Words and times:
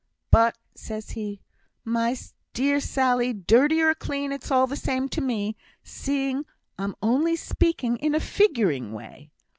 But, 0.31 0.57
says 0.73 1.11
he, 1.11 1.41
'My 1.85 2.17
dear 2.53 2.79
Sally, 2.79 3.33
dirty 3.33 3.83
or 3.83 3.93
clean 3.93 4.31
it's 4.31 4.49
all 4.49 4.65
the 4.65 4.75
same 4.75 5.07
to 5.09 5.21
me, 5.21 5.55
seeing 5.83 6.47
I'm 6.79 6.95
only 7.03 7.35
speaking 7.35 7.97
in 7.97 8.15
a 8.15 8.19
figuring 8.19 8.93
way. 8.93 9.29